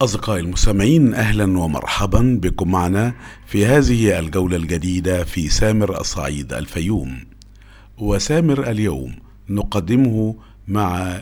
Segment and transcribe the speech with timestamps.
[0.00, 3.14] أصدقائي المستمعين أهلا ومرحبا بكم معنا
[3.46, 7.18] في هذه الجولة الجديدة في سامر الصعيد الفيوم.
[7.98, 9.16] وسامر اليوم
[9.48, 10.34] نقدمه
[10.68, 11.20] مع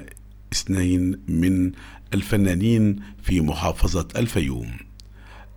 [0.52, 1.72] اثنين من
[2.14, 4.70] الفنانين في محافظة الفيوم.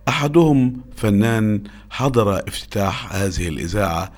[0.08, 4.12] أحدهم فنان حضر افتتاح هذه الإذاعة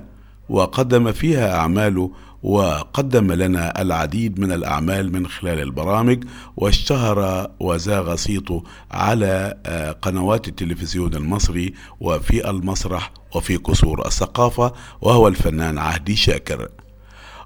[0.48, 2.10] وقدم فيها أعماله
[2.44, 6.24] وقدم لنا العديد من الأعمال من خلال البرامج
[6.56, 9.54] واشتهر وزاغ صيته على
[10.02, 16.68] قنوات التلفزيون المصري وفي المسرح وفي قصور الثقافة وهو الفنان عهدي شاكر.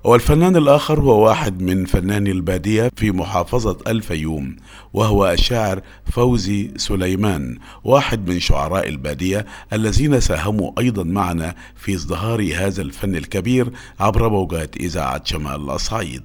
[0.08, 4.56] والفنان الآخر هو واحد من فناني البادية في محافظة الفيوم
[4.92, 5.80] وهو الشاعر
[6.12, 13.70] فوزي سليمان واحد من شعراء البادية الذين ساهموا أيضا معنا في ازدهار هذا الفن الكبير
[14.00, 16.22] عبر موجات إذاعة شمال الصعيد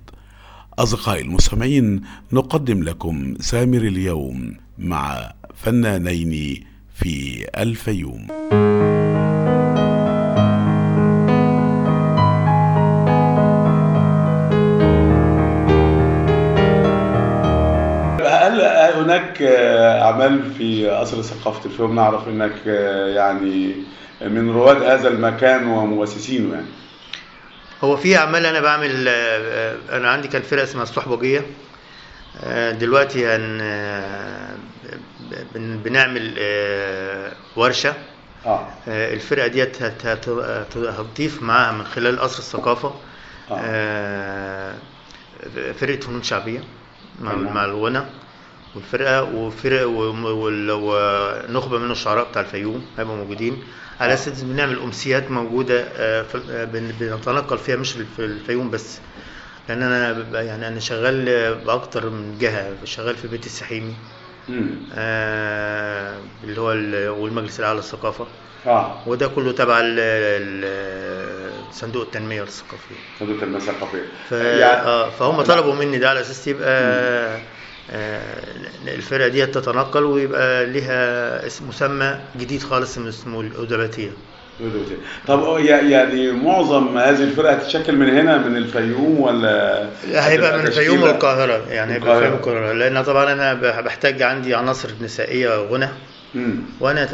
[0.79, 6.63] أصدقائي المستمعين نقدم لكم سامر اليوم مع فنانين
[6.95, 8.27] في الفيوم
[19.33, 19.41] هناك
[20.01, 21.95] أعمال في قصر ثقافة الفيوم.
[21.95, 22.65] نعرف إنك
[23.15, 23.75] يعني
[24.21, 26.65] من رواد هذا المكان ومؤسسينه يعني.
[27.83, 29.07] هو في أعمال أنا بعمل
[29.91, 31.45] أنا عندي كان فرقة اسمها الصحبجيه
[32.71, 33.59] دلوقتي هن
[35.55, 36.33] بنعمل
[37.55, 37.93] ورشة.
[38.45, 38.67] آه.
[38.87, 39.83] الفرقة ديت
[40.75, 42.93] هتضيف معاها من خلال قصر الثقافة.
[45.79, 46.63] فرقة فنون شعبية
[47.21, 48.01] مع, مع الغنى.
[48.75, 53.63] والفرقه وفرق ونخبة من الشعراء بتاع الفيوم هيبقوا موجودين.
[53.99, 55.85] على أساس بنعمل أمسيات موجودة
[56.65, 58.99] بنتنقل فيها مش في الفيوم بس.
[59.69, 63.93] لأن أنا يعني أنا شغال بأكتر من جهة شغال في بيت السحيمي.
[64.95, 66.67] آه اللي هو
[67.23, 68.27] والمجلس الأعلى للثقافة.
[68.67, 68.97] آه.
[69.07, 69.79] وده كله تبع
[71.71, 72.95] صندوق التنمية الثقافية.
[73.19, 74.03] صندوق التنمية الثقافية.
[74.29, 74.31] ف...
[74.31, 74.81] يعني...
[74.81, 77.39] آه فهم طلبوا مني ده على أساس يبقى
[77.91, 78.43] آه
[78.87, 84.09] الفرقة دي تتنقل ويبقى لها اسم مسمى جديد خالص اسمه الادباتيه
[85.27, 91.65] طب يعني معظم هذه الفرقة هتتشكل من هنا من الفيوم ولا هيبقى من الفيوم والقاهرة
[91.69, 92.73] يعني هيبقى الفيوم والقاهرة.
[92.73, 95.89] لأن طبعا أنا بحتاج عندي عناصر نسائيه غنى.
[96.79, 97.05] وأنا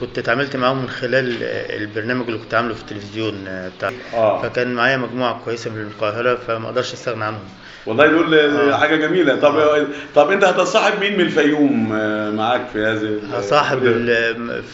[0.00, 1.42] كنت اتعاملت معاهم من خلال
[1.82, 3.44] البرنامج اللي كنت عامله في التلفزيون
[3.78, 3.92] بتاع.
[4.14, 4.42] آه.
[4.42, 7.44] فكان معايا مجموعة كويسة من القاهرة فما أقدرش أستغنى عنهم.
[7.86, 8.76] والله دول آه.
[8.76, 9.36] حاجة جميلة.
[9.40, 9.86] طب آه.
[10.14, 11.88] طب أنت هتصاحب مين من الفيوم
[12.36, 13.78] معاك في هذه هصاحب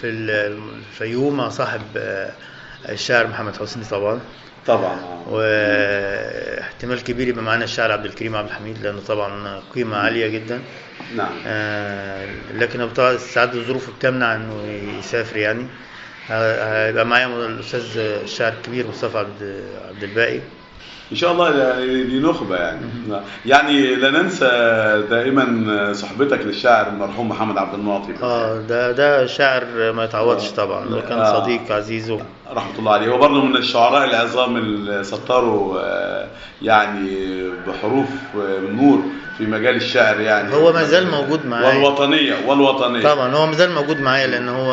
[0.01, 1.83] في الفيوم هصاحب
[2.89, 4.21] الشاعر محمد حسني طبعا.
[4.67, 5.01] طبعا.
[5.27, 10.61] واحتمال كبير يبقى معانا الشاعر عبد الكريم عبد الحميد لأنه طبعا قيمة عالية جدا.
[11.17, 11.33] نعم.
[11.47, 14.63] آه لكن ساعات الظروف بتمنع إنه
[14.99, 15.67] يسافر يعني.
[16.29, 20.41] هيبقى معايا الأستاذ الشاعر الكبير مصطفى عبد عبد الباقي.
[21.13, 21.75] إن شاء الله
[22.05, 22.81] دي نخبة يعني.
[23.47, 24.47] يعني لا ننسى
[25.11, 28.13] دائما صحبتك للشاعر المرحوم محمد عبد المعطي.
[28.23, 30.89] آه ده ده شاعر ما يتعوضش طبعا.
[30.89, 31.41] ده كان آه.
[31.41, 32.11] صديق عزيز
[32.53, 33.09] رحمة الله عليه.
[33.09, 35.81] هو برضه من الشعراء العظام اللي سطروا
[36.63, 37.17] يعني
[37.67, 38.09] بحروف
[38.71, 39.03] نور
[39.39, 40.55] في مجال الشعر يعني.
[40.55, 41.67] هو ما زال موجود معايا.
[41.79, 43.03] والوطنية والوطنية.
[43.03, 44.73] طبعا هو ما زال موجود معايا لأن هو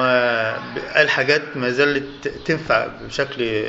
[0.96, 3.64] قال حاجات ما زالت تنفع بشكل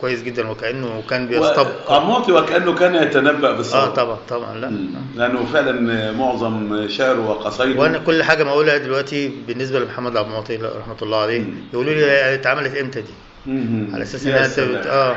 [0.00, 4.72] كويس جدا وكأنه كان بيستبق عموتي وكأنه كان يتنبأ بالصوت آه طبعا طبعا لا.
[5.16, 10.56] لأنه فعلا معظم شعره وقصايده وأنا كل حاجة ما أقولها دلوقتي بالنسبة لمحمد عبد المعطي
[10.56, 11.44] رحمة الله عليه.
[11.72, 13.10] يقولوا لي اتعملت إمتى دي؟
[13.46, 13.88] مم.
[13.94, 14.86] على أساس إنها تبت...
[14.86, 15.16] آه.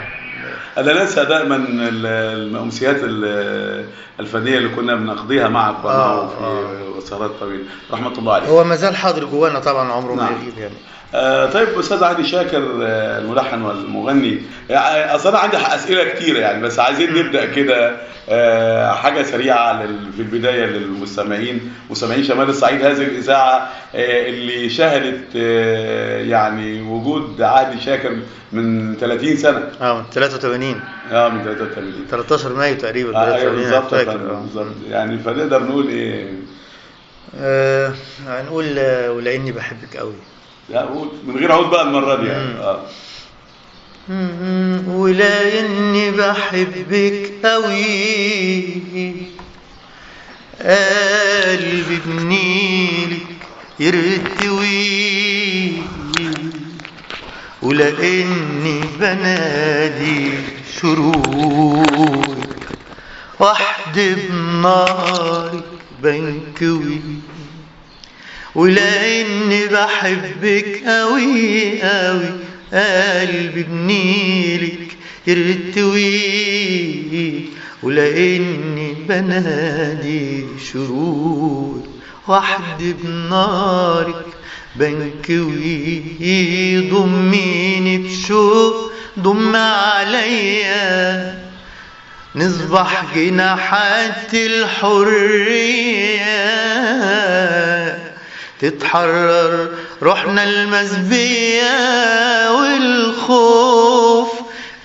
[0.77, 2.95] أنا ننسى دائما الامسيات
[4.19, 6.99] الفنية اللي كنا بنقضيها معك ومعه في آه.
[6.99, 7.63] سهرات طويلة.
[7.91, 10.33] رحمة الله عليه هو ما زال حاضر جوانا طبعا عمره نعم.
[10.33, 10.73] ما يغيب يعني.
[11.13, 14.41] آه طيب أستاذ عادي شاكر آه الملحن والمغني.
[14.69, 17.97] يعني أصل أنا عندي أسئلة كتيره يعني بس عايزين نبدأ كده
[18.29, 19.85] آه حاجة سريعة
[20.15, 21.73] في البداية للمستمعين.
[21.89, 28.15] مستمعين شمال الصعيد هذه الإذاعة آه اللي شهدت آه يعني وجود عادي شاكر
[28.51, 29.69] من 30 سنة.
[29.81, 34.67] آه من 83 آه من 83 13 مايو تقريبا آه أيوه بالظبط بالظبط.
[34.89, 36.27] يعني فنقدر نقول إيه؟
[38.27, 38.79] هنقول
[39.09, 40.13] ولأني بحبك قوي.
[40.69, 40.89] لا
[41.27, 42.53] من غير عود بقى المرة دي يعني.
[42.59, 42.81] آه.
[44.87, 49.03] ولا إني بحبك قوي
[50.61, 53.27] قلبي بنيلك
[53.79, 54.93] يرتوي.
[57.61, 60.31] ولاني بنادي
[60.81, 62.49] شرورك
[63.39, 65.63] واحدة بنارك
[66.03, 67.01] بنكوي.
[68.55, 72.29] ولاني بحبك قوي قوي
[72.73, 74.97] قلبي بنيلك
[75.27, 76.13] يرتوي.
[77.83, 81.87] ولاني بنادي شرور
[82.27, 84.25] وحد بنارك
[84.75, 86.01] بنكوي.
[86.91, 91.43] ضميني بشوق ضم عليا.
[92.35, 95.83] نصبح جناحات الحرية.
[98.63, 99.69] تتحرر.
[100.03, 101.71] روحنا المزبية
[102.51, 104.29] والخوف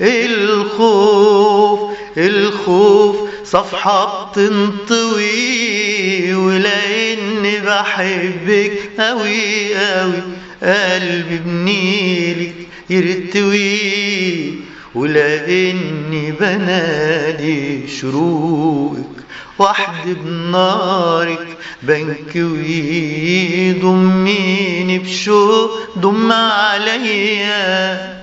[0.00, 3.16] الخوف الخوف.
[3.44, 10.22] صفحة بتنطوي ولأني بحبك قوي قوي
[10.62, 12.54] قلبي بنيلك
[12.90, 14.54] يرتوي
[14.94, 19.18] ولأني بنادي شروقك.
[19.58, 21.46] وحد بنارك
[21.82, 28.18] بنكوي ضميني بشوق ضم عليا.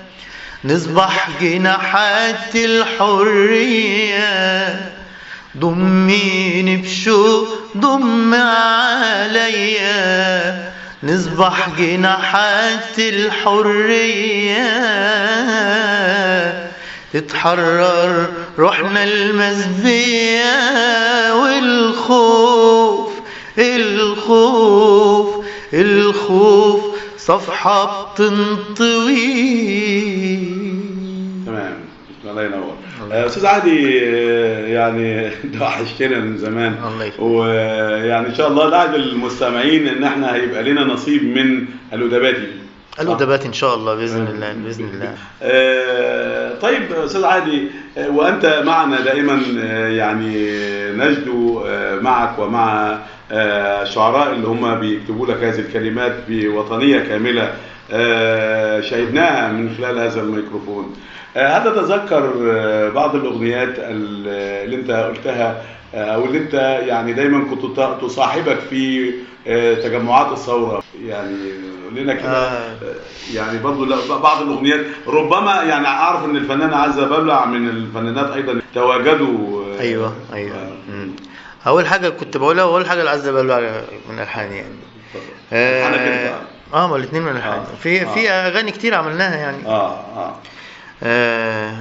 [0.66, 4.16] نصبح جناحات الحرية.
[5.58, 7.48] ضميني بشوق
[7.78, 9.86] ضم عليا.
[11.04, 14.66] نصبح جناحات الحرية.
[17.16, 18.28] تتحرر
[18.60, 20.54] روحنا المزبية
[21.42, 23.14] والخوف
[23.58, 26.82] الخوف الخوف
[27.18, 29.16] صفحة بتنطوي.
[31.46, 31.74] تمام
[32.30, 32.76] الله ينور.
[33.12, 36.76] آه، أستاذ عادي آه، يعني انت وحشتنا من زمان.
[37.20, 42.36] ويعني إن شاء الله دعد المستمعين إن إحنا هيبقى لنا نصيب من الادبات
[43.00, 45.14] دي الأدبات إن شاء الله بإذن الله بإذن الله.
[45.44, 50.36] آه، طيب أستاذ عادي آه، وأنت معنا دائما آه، يعني
[50.92, 52.98] نجد آه، معك ومع
[53.32, 57.54] الشعراء اللي هم بيكتبوا لك هذه الكلمات بوطنية كاملة
[57.92, 60.94] آه، شاهدناها من خلال هذا الميكروفون.
[61.36, 62.32] هل تتذكر
[62.96, 64.28] بعض الأغنيات ال-
[64.66, 65.62] اللي أنت قلتها
[65.94, 66.54] أو اللي أنت
[66.88, 69.12] يعني دايما كنت تصاحبك في
[69.84, 71.36] تجمعات الثورة؟ يعني
[71.96, 72.76] لنا كده آه.
[73.34, 73.86] يعني برضو
[74.20, 80.16] بعض الأغنيات ربما يعني أعرف إن الفنانه عزه بلع من الفنانات أيضا تواجدوا آه، أيوه
[80.34, 80.58] أيوه.
[80.58, 81.12] آه، مم.
[81.68, 83.44] أول حاجة كنت بقولها أول حاجة العزة بقى
[84.10, 84.76] من ألحاني يعني.
[85.52, 86.36] كده
[86.74, 87.54] آه ما الاثنين من الحان.
[87.60, 87.66] آه.
[87.84, 88.14] في آه.
[88.14, 89.66] في أغاني كتير عملناها يعني.
[89.66, 90.36] آه آه.
[91.04, 91.76] آه،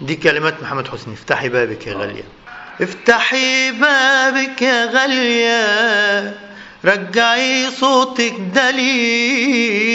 [0.00, 2.22] دي كلمات محمد حسني افتحي بابك يا غالية.
[2.80, 6.34] افتحي بابك يا غالية.
[6.84, 9.90] رجعي صوتك دليل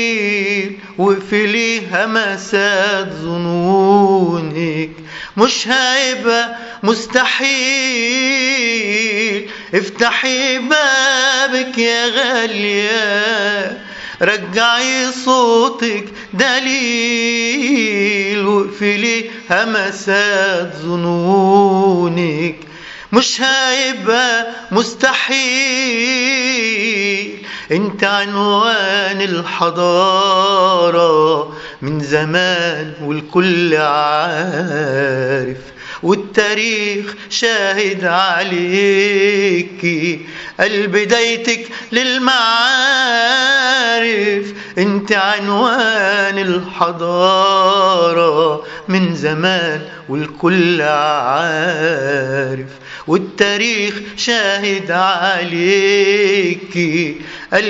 [0.98, 4.90] واقفلي همسات ظنونك.
[5.38, 7.46] مش هيبقى مستحيل.
[9.74, 13.78] افتحي بابك يا غالية.
[14.22, 17.66] رجعي صوتك دليل
[18.48, 22.56] واقفلي همسات ظنونك.
[23.16, 25.36] مش هيبقى مستحيل.
[27.72, 30.64] انت عنوان الحضارة
[31.82, 35.58] من زمان والكل عارف.
[36.06, 39.46] والتاريخ شاهد عليكي
[40.88, 42.46] بدايتك للمعارف
[44.78, 47.86] انت عنوان الحضارة
[48.88, 52.68] من زمان والكل عارف.
[53.08, 56.36] والتاريخ شاهد عليكي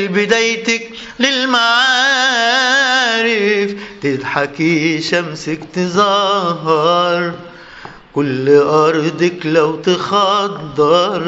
[0.08, 0.89] بدايتك
[1.20, 1.65] للمعارف
[4.01, 7.34] تضحكي شمسك تظهر.
[8.15, 11.24] كل أرضك لو تخضر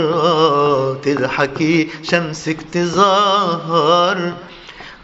[1.03, 4.33] تضحكي شمسك تظهر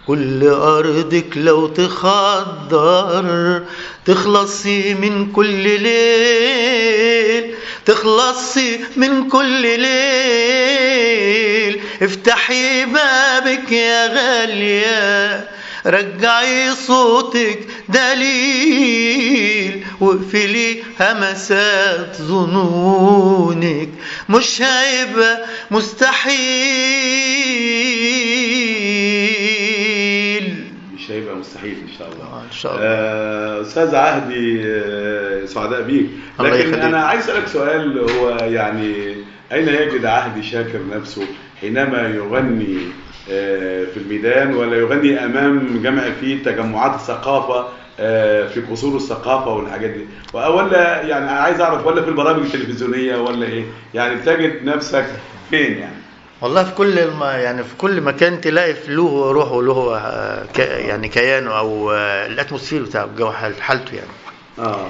[0.07, 3.61] كل أرضك لو تخضر
[4.05, 7.53] تخلصي من كل ليل
[7.85, 11.03] تخلصي من كل ليل.
[12.01, 15.49] افتحي بابك يا غالية
[15.85, 17.59] رجعي صوتك
[17.89, 19.52] دليل.
[20.07, 23.89] واقفلي همسات ظنونك
[24.29, 25.45] مش هيبقى
[29.23, 30.63] مستحيل
[30.95, 32.85] مش هيبقى مستحيل إن شاء الله آه، إن شاء الله.
[32.85, 36.05] آه، أستاذ عهدي آه، سعداء بيك
[36.39, 36.73] لكن.
[36.73, 39.15] أنا عايز أسألك سؤال هو يعني
[39.53, 41.21] أين يجد عهدي شاكر نفسه
[41.61, 42.77] حينما يغني
[43.31, 49.89] آه، في الميدان ولا يغني أمام جمع فيه تجمعات الثقافة آه، في قصور الثقافة والحاجات
[49.89, 50.05] دي.
[50.33, 55.05] ولا يعني عايز أعرف ولا في البرامج التلفزيونية ولا إيه؟ يعني بتجد نفسك
[55.49, 55.95] فين يعني؟
[56.41, 57.23] والله في كل الم...
[57.23, 60.59] يعني في كل مكان تلاقي في له روحه وله آه، ك...
[60.59, 64.09] يعني كيانه أو آه، الأتموسفير بتاعه الجو حال- حالته يعني.
[64.59, 64.87] آه.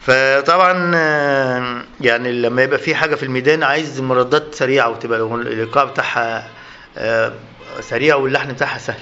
[0.00, 6.48] فطبعا آه، يعني لما يبقى في حاجة في الميدان عايز مردات سريعة وتبقى الايقاع بتاعها
[6.98, 7.32] آه،
[7.80, 9.00] سريع واللحن بتاعها سهل.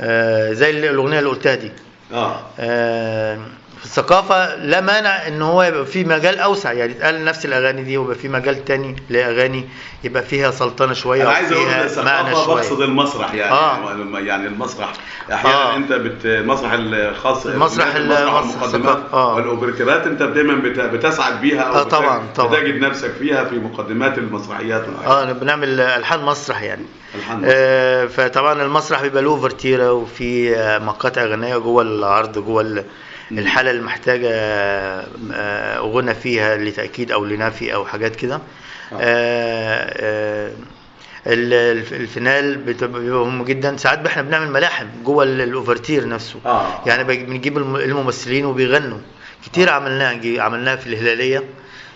[0.00, 1.72] آه، زي الأغنية اللي قلتها دي.
[2.12, 3.38] آه آه،
[3.82, 7.96] في الثقافة لا مانع إن هو يبقى في مجال أوسع يعني يتقال نفس الأغاني دي
[7.98, 9.68] ويبقى في مجال تاني لأغاني
[10.04, 14.18] يبقى فيها سلطنة شوية أنا عايز أقول معنى الثقافة بقصد شوية المسرح يعني آه.
[14.18, 14.92] يعني المسرح
[15.32, 15.76] أحيانا آه.
[15.76, 19.02] أنت بت المسرح الخاص المسرح ال- المسرح مسرح المقدمات.
[19.12, 19.34] آه.
[19.34, 22.48] والاوبريترات أنت دايما بت- بتسعد بيها أو آه، طبعاً، طبعاً.
[22.60, 26.84] بتجد نفسك فيها في مقدمات المسرحيات والحاجات آه بنعمل ألحان مسرح يعني
[27.14, 27.52] ألحان مسرح.
[27.56, 32.84] آه فطبعا المسرح بيبقى له ouverture وفي آه، مقاطع غنية جوه العرض جوه
[33.38, 34.30] الحالة اللي محتاجة
[35.34, 38.34] آه، غنى فيها لتأكيد أو لنفي أو حاجات كده.
[38.34, 40.52] آه، آه،
[41.26, 42.88] ال- الف- ال finale بيبقى
[43.26, 43.76] مهم جدا.
[43.76, 46.38] ساعات إحنا بنعمل ملاحم جوه ال- ال ouverture نفسه.
[46.46, 46.80] آه.
[46.86, 48.98] يعني بنجيب الم- الممثلين وبيغنوا.
[49.44, 51.42] كتير عملناها جي- عملناها في الهلالية.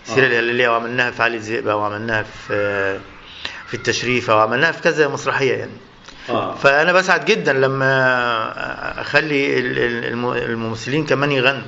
[0.05, 0.27] السيره آه.
[0.27, 2.99] الهلالية وعملناها في علي الزئبه وعملناها في
[3.67, 5.71] في التشريفه وعملناها في كذا مسرحية يعني.
[6.29, 11.61] آه فأنا بسعد جدا لما أخلي ال- ال- الم- الممثلين كمان يغنوا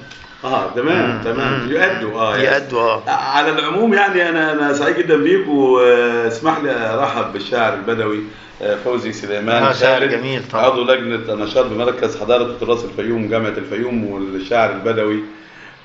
[0.43, 1.21] آه تمام مم.
[1.23, 1.71] تمام مم.
[1.71, 2.43] يؤدوا آه يعني.
[2.43, 8.23] يأدوا آه على العموم يعني أنا أنا سعيد جدا بيك واسمح لي أرحب بالشاعر البدوي
[8.61, 10.65] آه، فوزي سليمان آه، شاعر جميل طبعا.
[10.65, 15.23] عضو لجنة النشاط بمركز حضارة وتراث الفيوم جامعة الفيوم والشاعر البدوي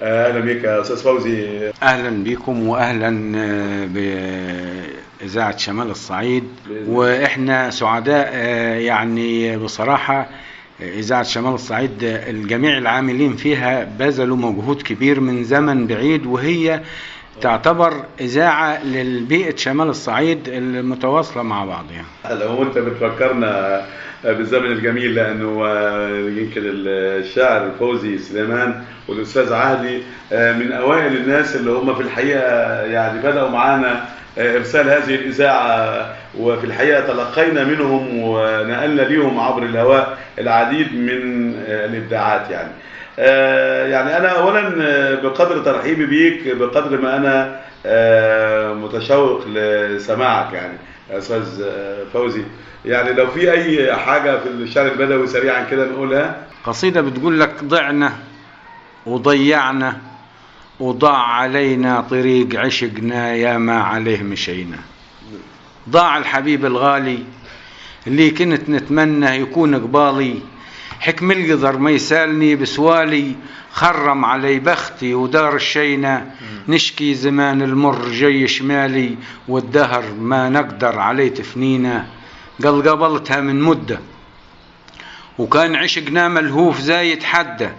[0.02, 3.87] آه، أهلا بك يا أستاذ فوزي أهلا بكم واهلا آه،
[5.25, 6.45] باذاعه شمال الصعيد.
[6.87, 10.28] وإحنا سعداء آه، يعني بصراحة
[10.83, 16.81] آه، إذاعة شمال الصعيد آه، الجميع العاملين فيها بذلوا مجهود كبير من زمن بعيد وهي
[17.40, 23.83] تعتبر إذاعة للبيئة شمال الصعيد المتواصلة مع بعضها لو أنت بتفكرنا
[24.25, 30.02] بالزمن الجميل لأنه آه، يمكن الشاعر فوزي سليمان والأستاذ عهدي
[30.33, 37.00] من أوائل الناس اللي هم في الحقيقة يعني بدأوا معانا إرسال هذه الإذاعة وفي الحقيقة
[37.00, 42.71] تلقينا منهم ونقلنا ليهم عبر الهواء العديد من الإبداعات يعني.
[43.19, 50.79] آه، يعني أنا اولا آه، بقدر ترحيبي بيك بقدر ما أنا آه، متشوق لسماعك يعني
[51.11, 52.43] أستاذ آه، فوزي.
[52.85, 56.37] يعني لو في أي حاجة في الشعر البدوي سريعا كده نقولها.
[56.64, 58.12] قصيدة بتقول لك ضعنا
[59.07, 59.97] وضيعنا.
[60.81, 64.78] وضاع علينا طريق عشقنا يا ما عليه مشينا.
[65.90, 67.19] ضاع الحبيب الغالي
[68.07, 70.40] اللي كنت نتمنى يكون قبالي.
[71.00, 73.35] حكم القدر ما يسألني بسوالي.
[73.73, 76.31] خرم علي بختي ودار الشينة
[76.69, 79.16] نشكي زمان المر جاي شمالي.
[79.49, 82.07] والدهر ما نقدر عليه تفنينا.
[82.64, 83.99] قال قبلتها من مدة.
[85.38, 87.73] وكان عشقنا ملهوف زايد حدة.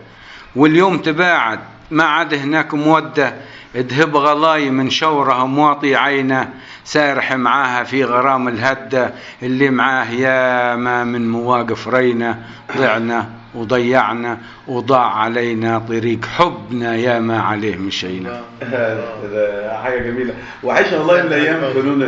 [0.56, 1.60] واليوم تباعد.
[1.92, 3.34] ما عاد هناك مودة
[3.76, 6.50] ذهب غلاي من شورها مواطي عينه
[6.84, 9.14] سارح معاها في غرام الهدة
[9.44, 12.40] اللي معاه يا ما من مواقف رينا
[12.78, 14.38] ضعنا وضيعنا
[14.68, 20.34] وضاع علينا طريق حبنا يا ما عليه مشينا ده حاجة جميلة.
[20.64, 22.04] وعيشها الله من أيام فنون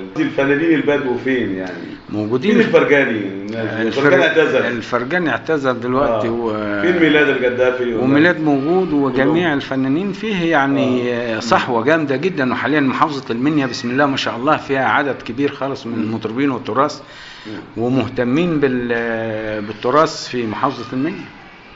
[0.00, 1.72] الباديه والفنانين البدو فين يعني؟
[2.10, 3.20] موجودين فين الفرجاني؟
[3.82, 4.56] الفرجاني اعتزل.
[4.58, 6.30] الفرجان اعتزل دلوقتي آه.
[6.30, 6.52] و...
[6.82, 12.52] فين ميلاد القذافي وميلاد موجود وجميع الفنانين فيه يعني صحوة جامدة جدا.
[12.52, 17.00] وحاليا محافظة المنيا بسم الله ما شاء الله فيها عدد كبير خالص من المطربين والتراث.
[17.76, 21.24] ومهتمين بال- بالتراث في محافظة المنيا.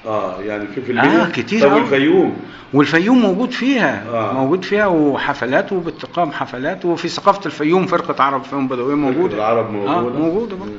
[0.06, 1.80] آه يعني في في آه، المنيا كتير طب أوي.
[1.80, 2.37] والفيوم؟
[2.73, 4.32] والفيوم موجود فيها آه.
[4.32, 9.37] موجود فيها وحفلات وبتقام حفلات وفي ثقافة الفيوم فرقة عرب فيوم بدوية موجودة.
[9.37, 9.70] العرب آه
[10.00, 10.18] موجودة.
[10.18, 10.73] موجودة برضه.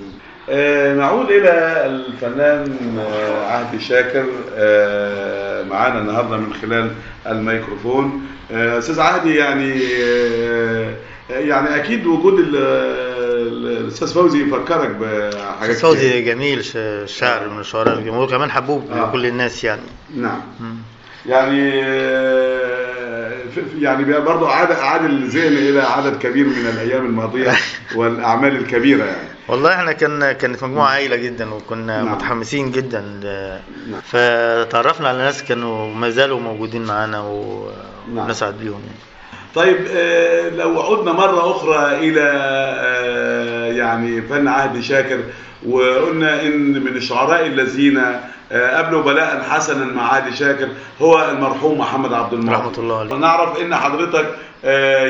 [0.50, 1.50] آه نعود إلى
[1.86, 4.26] الفنان آه عهدي شاكر.
[4.56, 6.92] آه معانا النهارده من خلال
[7.28, 8.22] الميكروفون.
[8.52, 10.94] آه، أستاذ عهدي يعني آه
[11.30, 16.34] يعني أكيد وجود ال- ال- الأستاذ فوزي يفكرك بحاجات أستاذ فوزي كتير.
[16.34, 16.66] جميل
[17.10, 19.10] شاعر من الشعراء الجمهور كمان حبوب آه.
[19.10, 19.82] لكل الناس يعني
[20.16, 20.76] نعم مم.
[21.26, 23.32] يعني آه،
[23.80, 27.52] يعني برضه عاد عاد الذهن إلى عدد كبير من الأيام الماضية
[27.96, 32.14] والأعمال الكبيرة يعني والله إحنا كان كانت مجموعة عائلة جدا وكنا نعم.
[32.16, 34.02] متحمسين جدا نعم.
[34.04, 37.18] فتعرفنا على ناس كانوا ما زالوا موجودين معانا
[38.14, 38.26] نعم.
[38.28, 39.15] ونسعد بيهم يعني
[39.56, 42.32] طيب آه، لو عدنا مرة أخرى إلى
[42.80, 45.20] آه، يعني فن عهد شاكر
[45.68, 47.98] وقلنا إن من الشعراء الذين
[48.52, 50.68] آه، قابلوا بلاء حسنا مع عهد شاكر
[51.02, 53.16] هو المرحوم محمد عبد المعطي رحمة الله عليه.
[53.16, 54.26] نعرف إن حضرتك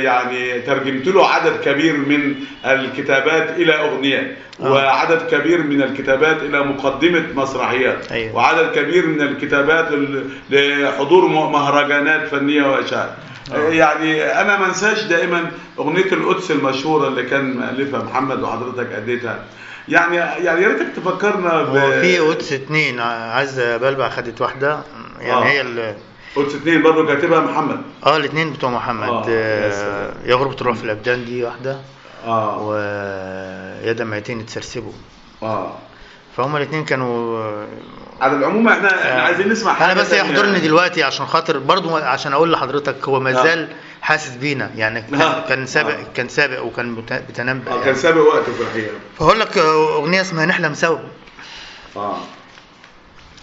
[0.04, 4.28] يعني ترجمت له عدد كبير من الكتابات إلى اغنيات
[4.62, 4.72] آه.
[4.72, 8.36] وعدد كبير من الكتابات إلى مقدمة مسرحيات أيوة.
[8.36, 13.10] وعدد كبير من الكتابات ال- لحضور مهرجانات فنية واشعار
[13.54, 19.46] يعني أنا ما أنساش دائما أغنية القدس المشهورة اللي كان مألفها محمد وحضرتك اديتها
[19.90, 24.80] يعني يعني يا ريتك تفكرنا ب هو في قدس اتنين عزة بلبع خدت واحدة.
[25.20, 25.44] يعني آه.
[25.44, 25.96] هي ال
[26.36, 27.82] قدس اتنين برضه كاتبها محمد.
[28.06, 29.10] آه الاثنين بتوع محمد.
[29.10, 31.78] آه، آه يا غربة الروح في الابدان دي واحدة.
[32.26, 32.62] آه.
[32.62, 34.94] ويا دمعتين اتسرسبوا.
[35.44, 35.72] آه.
[36.38, 37.66] فهم الاثنين كانوا
[38.22, 40.14] على العموم إحنا إحنا عايزين نسمع حاجة أنا بس.
[40.14, 43.44] يحضرني دلوقتي عشان خاطر برضو عشان أقول لحضرتك هو ما آه.
[43.44, 43.68] زال
[44.02, 44.72] حاسس بينا.
[44.76, 45.48] يعني كان, آه.
[45.50, 46.04] كان سابق آه.
[46.16, 47.96] كان سابق وكان بت- بتنبأ آه، كان يعني.
[47.96, 48.94] سابق وقته في الحقيقة.
[49.20, 50.98] فهقول لك آه، أغنية اسمها نحلم سوا.
[51.96, 52.18] آه.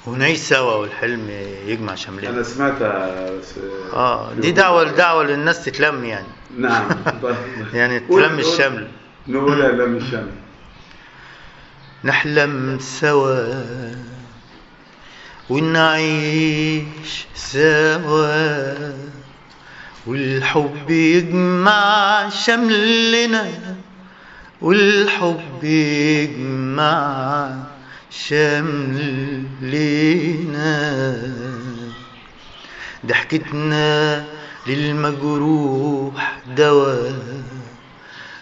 [0.07, 1.31] ونعيش سوا والحلم
[1.67, 3.55] يجمع شملنا أنا سمعتها بس
[3.95, 6.27] آه دي دعوة دعوه للناس تتلم يعني.
[6.59, 6.85] نعم.
[7.75, 8.89] يعني قول- تلم الشمل.
[9.29, 10.31] نقولها لم الشمل.
[12.05, 13.65] نحلم سوا.
[15.51, 18.75] ونعيش سوا.
[20.07, 23.51] والحب يجمع شملنا.
[24.61, 27.49] والحب يجمع
[28.11, 29.53] شملنا.
[33.07, 34.25] ضحكتنا
[34.67, 37.23] للمجروح دواء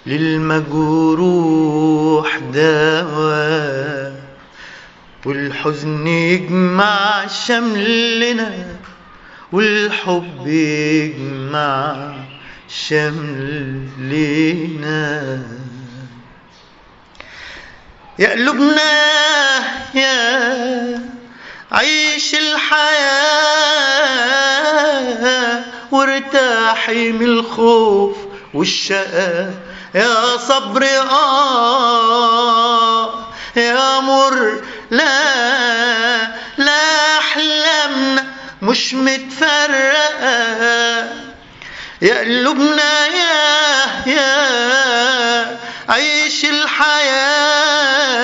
[0.07, 1.59] للمجروح
[2.39, 4.21] دواء
[5.27, 8.67] والحزن يجمع شملنا
[9.53, 12.15] والحب يجمع
[12.69, 14.31] شملنا.
[18.19, 18.93] يا قلوبنا
[19.95, 21.01] يا
[21.73, 22.81] عيش الحياة
[25.91, 28.17] وارتاحي من الخوف
[28.55, 29.70] والشقاء.
[29.95, 32.45] يا صبر آه
[33.57, 36.27] يا مر لا
[36.59, 38.25] لا أحلامنا
[38.63, 40.31] مش متفرقة
[42.03, 46.45] يا قلوبنا يا يا عيش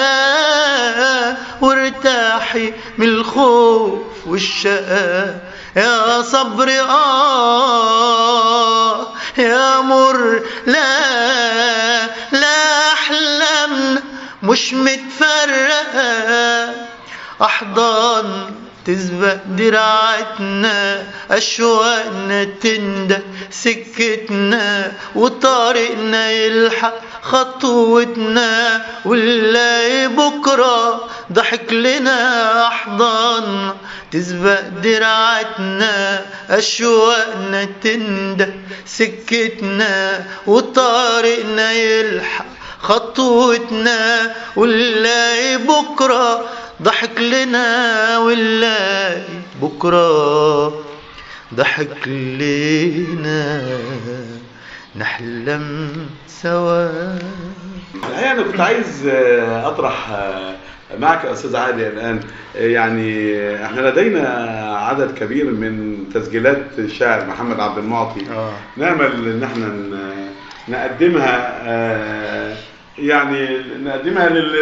[0.07, 5.39] الحياة وارتاحي من الخوف والشقاء.
[5.77, 9.07] يا صبر آه
[9.39, 14.03] يا مر لا لا أحلامنا
[14.43, 16.75] مش متفرقة.
[17.43, 18.55] أحضان
[18.87, 23.19] تسبق دراعتنا أشواقنا تندى
[23.51, 26.95] سكتنا وطريقنا يلحق
[27.31, 32.19] خطوتنا ونلاقي بكرة؟ ضحك لنا
[32.69, 33.75] أحضان
[34.13, 38.47] تسبق دراعتنا أشواقنا تندى
[38.87, 42.47] سكتنا وطريقنا يلحق
[42.81, 46.45] خطوتنا ونلاقي بكرة؟
[46.83, 49.23] ضحك لنا ونلاقي
[49.63, 50.85] بكرة؟
[51.55, 53.63] ضحك لنا.
[54.99, 55.91] نحلم
[56.27, 56.89] سوا.
[57.95, 60.55] الحقيقة أنا كنت عايز آه، أطرح آه،
[61.01, 62.21] معك يا أستاذ عادي الآن.
[62.57, 64.29] آه، يعني إحنا لدينا
[64.79, 68.21] عدد كبير من تسجيلات الشاعر محمد عبد المعطي.
[68.31, 68.53] آه.
[68.77, 69.75] نامل إن إحنا
[70.69, 72.57] نقدمها آه،
[72.99, 74.55] يعني نقدمها لل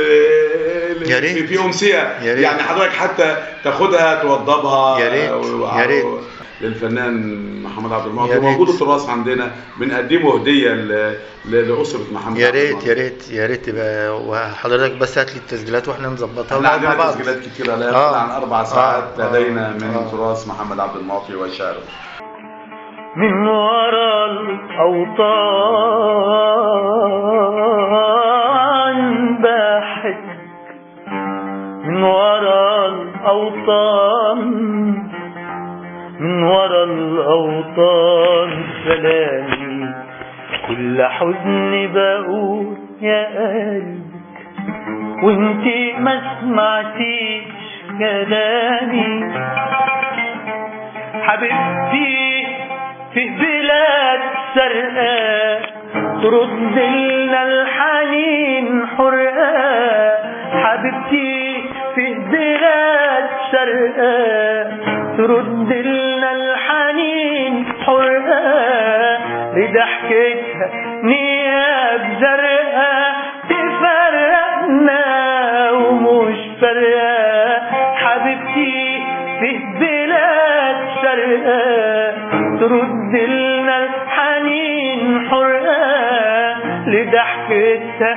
[1.11, 1.47] يا ريت.
[1.47, 1.97] في- امسيه.
[2.23, 5.31] يعني حضرتك حتى تاخدها توضبها يا ريت.
[5.31, 6.05] و- يا ريت.
[6.61, 8.38] للفنان محمد عبد المعطي.
[8.40, 12.88] موجود التراث عندنا بنقدمه هدية ل- ل- لأسرة محمد يا عبد ريت المعطي.
[12.88, 16.88] يا ريت يا ريت يبقى وحضرتك بس هات لي التسجيلات وإحنا نظبطها إحنا ونقعد مع
[16.88, 18.16] عندنا بعض تسجيلات كتيرة لا يقل آه.
[18.16, 19.31] عن أربع ساعات آه.
[19.31, 20.11] لدينا من آه.
[20.11, 21.75] تراث محمد عبد المعطي والشعر
[23.16, 24.27] من ورا
[26.64, 27.53] الأوطان
[33.24, 34.38] الأوطان
[36.20, 38.50] من ورا الأوطان
[38.84, 39.94] سلامي.
[40.68, 44.37] كل حزن بقول يا قلبك
[45.24, 47.44] وانتي ما سمعتيش
[47.98, 49.32] كلامي.
[51.22, 52.46] حبيبتي
[53.14, 54.20] في بلاد
[54.54, 55.60] سرقاء
[56.22, 60.34] ترد لنا الحنين حرقاء
[60.64, 61.62] حبيبتي
[61.94, 63.03] في بلاد
[63.54, 64.66] زرقاء
[65.16, 69.20] ترد لنا الحنين حرقاء
[69.54, 70.68] بضحكتها
[71.02, 73.14] نياب زرقاء
[73.50, 75.04] تفرقنا
[75.72, 77.60] ومش فارقة
[77.94, 79.02] حبيبتي
[79.40, 82.14] في بلاد شرقاء
[82.60, 88.13] ترد لنا الحنين حرقاء لضحكتها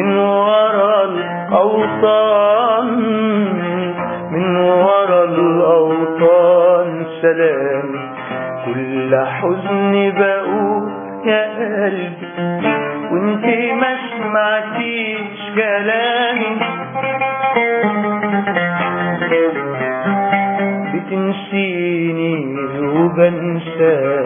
[0.00, 2.88] من ورا الأوطان
[4.32, 7.88] من ورا الأوطان سلام.
[8.64, 10.90] كل حزن بقول
[11.26, 11.44] يا
[11.84, 12.28] قلبي
[13.12, 13.44] وانت
[13.80, 16.52] ما سمعتيش كلامي.
[20.94, 22.34] بتنسيني
[22.82, 24.19] وبنساكي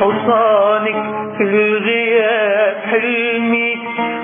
[0.00, 0.98] حصانك
[1.36, 3.70] في الغياب حلمي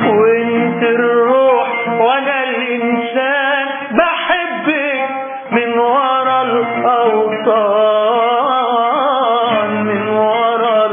[0.07, 1.69] وانت الروح
[2.01, 3.67] وأنا الإنسان
[3.99, 5.09] بحبك
[5.53, 6.43] من ورا
[8.05, 10.87] الأوطان من ورا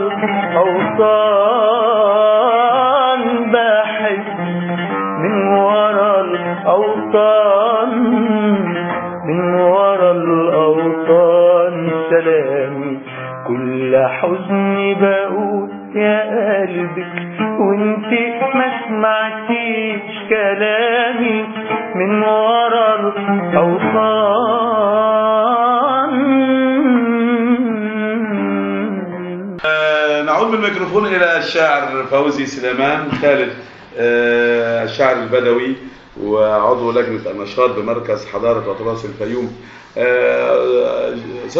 [2.22, 4.26] الأوطان بحب
[5.24, 7.90] من ورا الأوطان
[9.28, 11.76] من ورا الأوطان.
[12.10, 12.94] سلامي
[13.48, 14.71] كل حزن
[16.96, 18.12] قلبك وانت
[18.56, 21.48] ما سمعتيش كلامي
[21.96, 22.96] من ورا
[28.22, 33.54] الاوطان آه، نعود بالميكروفون إلى الشاعر فوزي سليمان خالد
[33.98, 35.76] آه، الشاعر البدوي
[36.24, 39.52] وعضو لجنة النشاط بمركز حضارة وتراث الفيوم.
[39.98, 41.16] آه،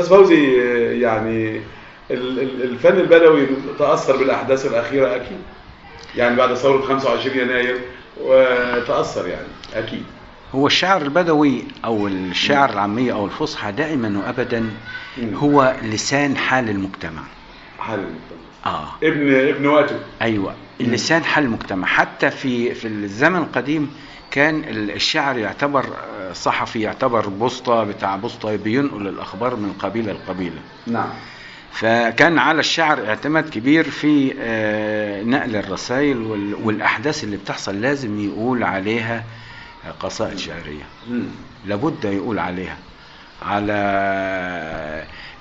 [0.10, 1.62] فوزي آه، يعني ال- ال-
[2.12, 3.48] الفن البدوي
[3.80, 5.38] تأثر بالأحداث الأخيرة أكيد.
[6.16, 7.78] يعني بعد ثورة 25 يناير
[8.22, 10.04] وتأثر يعني أكيد.
[10.56, 14.70] هو الشعر البدوي أو الشعر العامية أو الفصحى دائما وابدا
[15.18, 15.36] مم.
[15.36, 17.22] هو لسان حال المجتمع.
[17.80, 18.42] حال المجتمع.
[18.66, 18.88] آه.
[19.04, 20.54] ابن ابن وقته أيوه.
[20.82, 21.88] اللسان حال المجتمع.
[21.88, 23.94] حتى في في الزمن القديم
[24.32, 25.86] كان ال- الشعر يعتبر
[26.20, 30.60] آه، صحفي يعتبر بوسطة بتاع بوسطة بينقل الأخبار من قبيلة لقبيلة.
[30.88, 31.10] نعم.
[31.72, 38.64] فكان على الشعر اعتماد كبير في آه، نقل الرسائل وال- والأحداث اللي بتحصل لازم يقول
[38.64, 39.24] عليها
[40.00, 40.84] قصائد شعرية.
[41.66, 42.78] لابد يقول عليها.
[43.42, 43.74] على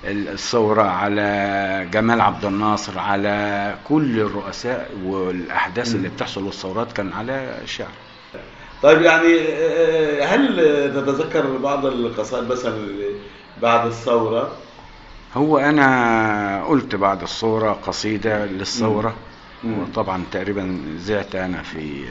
[0.05, 7.91] الثورة على جمال عبد الناصر على كل الرؤساء والأحداث اللي بتحصل والثورات كان على الشعر
[8.83, 10.55] طيب يعني آه، هل
[10.95, 12.87] تتذكر بعض القصائد مثلا
[13.61, 14.51] بعد الثورة؟
[15.33, 19.15] هو أنا قلت بعد الثورة قصيدة للثورة.
[19.63, 22.05] وطبعا تقريبا زعت أنا في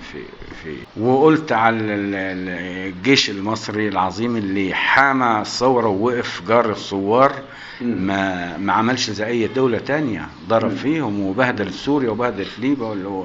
[0.00, 0.22] في
[0.62, 7.32] في وقلت على ال- ال- الجيش المصري العظيم اللي حامى الثورة ووقف جار الثوار.
[7.80, 13.24] ما ما عملش زي أي دولة تانية ضرب فيهم وبهدل سوريا وبهدل ليبيا هو-.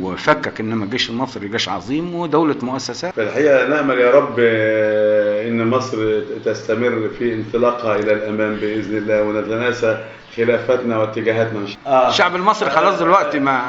[0.00, 6.20] وفكك إنما الجيش المصري جيش عظيم ودولة مؤسسات فالحقيقة نأمل يا رب آه، إن مصر
[6.44, 10.04] تستمر في انطلاقها إلى الأمام بإذن الله ونتناسى
[10.36, 11.60] خلافاتنا واتجاهاتنا.
[12.08, 13.62] الشعب المصري خلاص دلوقتي ما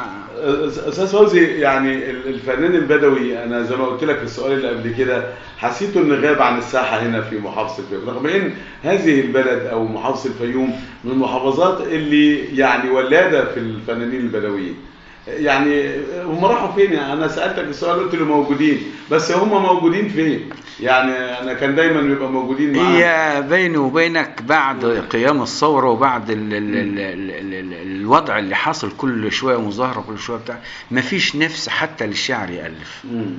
[0.89, 4.93] أستاذ فوزي يعني ال- الفنان البدوي أنا زي ما قلت لك في السؤال اللي قبل
[4.97, 5.23] كده
[5.57, 8.09] حسيته إنه غاب عن الساحة هنا في محافظة الفيوم.
[8.09, 14.75] رغم إن هذه البلد أو محافظة الفيوم من المحافظات اللي يعني ولادة في الفنانين البدويين.
[15.27, 15.91] يعني
[16.23, 18.83] هم راحوا فين يعني؟ أنا سألتك السؤال قلت له موجودين.
[19.11, 22.97] بس هم موجودين فين؟ يعني أنا كان دايما بيبقى موجودين معانا.
[22.97, 28.55] هي بيني وبينك بعد قيام الثورة وبعد ال ال ال ال ال ال الوضع اللي
[28.55, 30.57] حاصل كل شوية مظاهرة كل شوية بتاع
[30.91, 33.01] مفيش نفس حتى للشعر يألف.
[33.11, 33.33] مم.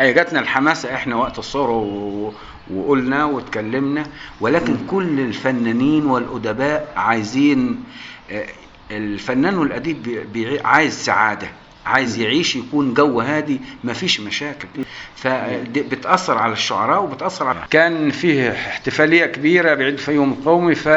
[0.00, 2.32] أي جاتنا الحماسة إحنا وقت الثورة و...
[2.74, 4.04] وقلنا واتكلمنا
[4.40, 7.84] ولكن كل الفنانين والأدباء عايزين
[8.30, 8.46] آه،
[8.90, 10.26] الفنان والاديب.
[10.64, 11.48] عايز سعادة
[11.86, 14.68] عايز يعيش يكون جو هادي مفيش مشاكل
[15.16, 20.88] فبتأثر على الشعراء وبتأثر على كان فيه احتفالية كبيرة بعيد الفيوم القومي ف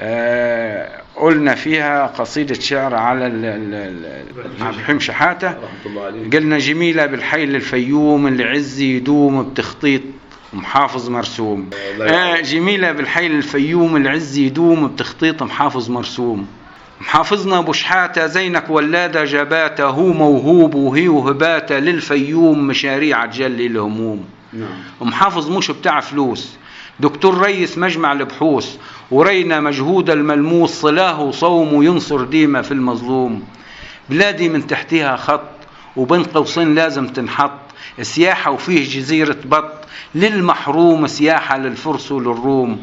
[0.00, 6.30] آه، قلنا فيها قصيدة شعر على ال- ال- ال- عبد الحليم شحاتة رحمه الله عليه
[6.30, 10.02] قلنا جميلة بالحي للفيوم اللي عز يدوم بتخطيط
[10.52, 12.18] محافظ مرسوم الله يرحمه.
[12.38, 16.46] آه جميلة بالحي الفيوم العز يدوم بتخطيط محافظ مرسوم
[17.00, 24.24] محافظنا أبو شحاتة زينك ولادة جباتة هو موهوب وهي وهباتة للفيوم مشاريع تجلي الهموم.
[24.52, 24.68] نعم.
[25.00, 26.56] ومحافظ مش بتاع فلوس.
[27.00, 28.76] دكتور ريس مجمع البحوث
[29.10, 33.44] ورينا مجهود الملموس صلاه وصوم وينصر ديما في المظلوم.
[34.10, 35.50] بلادي من تحتها خط
[35.96, 37.60] وبين قوسين لازم تنحط.
[38.02, 39.84] سياحة وفيه جزيرة بط.
[40.14, 42.82] للمحروم سياحة للفرس وللروم.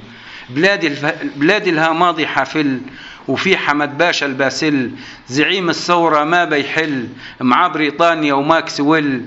[0.50, 1.06] بلادي الف...
[1.36, 2.80] بلادي لها ماضي حافل.
[3.28, 4.92] وفي حمد باشا الباسل
[5.28, 7.08] زعيم الثورة ما بيحل
[7.42, 9.22] مع بريطانيا وماكس ويل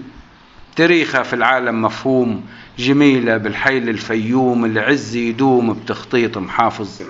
[0.76, 2.44] تاريخها في العالم مفهوم
[2.78, 7.02] جميلة بالحيل الفيوم العز يدوم بتخطيط محافظ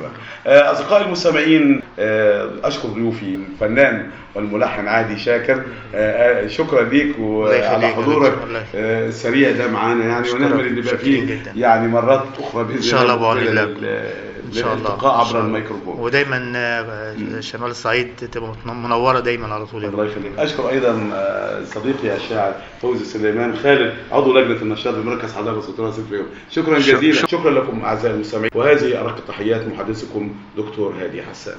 [0.46, 5.62] آه، أصدقائي المستمعين آه، أشكر ضيوفي الفنان والملحن عادي شاكر
[5.94, 7.88] آه، شكرا ليك الله وعلى.
[7.88, 10.30] حضورك الله السريع ده معانا يعني.
[10.30, 11.42] ونأمل إن يبقى شكراً فيه.
[11.56, 14.10] يعني مرات أخرى بإذن إن شاء الله لل- الله.
[14.48, 14.74] إن شاء الله.
[14.88, 15.40] للالتقاء عبر.
[15.40, 16.00] الميكروفون.
[16.00, 19.84] ودايما آه، شمال الصعيد تبقى منورة دايما على طول.
[19.84, 20.04] الله.
[20.04, 20.32] يخليك.
[20.38, 26.12] أشكر أيضا آه، صديقي الشاعر فوزي سليمان خالد عضو لجنة النشاط بمركز حضارة سلطان سيف
[26.12, 27.26] اليوم شكرا شك- جزيلا.
[27.26, 28.50] شكرا لكم أعزائي المستمعين.
[28.54, 31.56] وهذه ارق تحيات محدثكم دكتور هادي حسان.